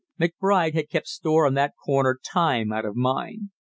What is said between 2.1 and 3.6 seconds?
time out of mind.